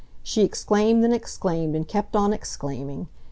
[0.23, 3.07] She exclaimed and exclaimed and kept on exclaiming!